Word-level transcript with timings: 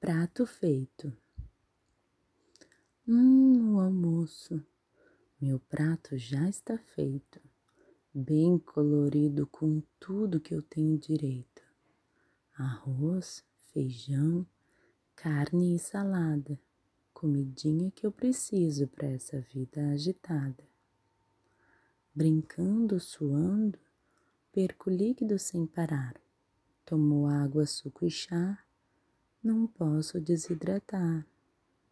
Prato 0.00 0.46
feito. 0.46 1.12
Hum, 3.06 3.74
o 3.74 3.80
almoço. 3.80 4.64
Meu 5.38 5.60
prato 5.60 6.16
já 6.16 6.48
está 6.48 6.78
feito, 6.78 7.38
bem 8.12 8.58
colorido 8.58 9.46
com 9.46 9.82
tudo 9.98 10.40
que 10.40 10.54
eu 10.54 10.62
tenho 10.62 10.98
direito: 10.98 11.62
arroz, 12.54 13.44
feijão, 13.74 14.46
carne 15.14 15.76
e 15.76 15.78
salada, 15.78 16.58
comidinha 17.12 17.90
que 17.90 18.06
eu 18.06 18.10
preciso 18.10 18.88
para 18.88 19.06
essa 19.06 19.38
vida 19.52 19.90
agitada. 19.90 20.66
Brincando, 22.14 22.98
suando, 22.98 23.78
perco 24.50 24.88
líquido 24.88 25.38
sem 25.38 25.66
parar. 25.66 26.18
Tomo 26.86 27.26
água, 27.26 27.66
suco 27.66 28.06
e 28.06 28.10
chá, 28.10 28.64
não 29.42 29.66
posso 29.66 30.20
desidratar. 30.20 31.26